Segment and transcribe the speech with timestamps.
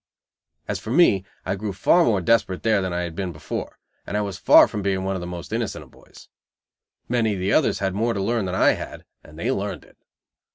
[0.67, 3.77] As for me, I grew far more desperate there than I had been before:
[4.07, 6.27] and I was far from being one of the most innocent of boys.
[7.07, 9.99] Many of the others had more to learn than I had, and they learned it.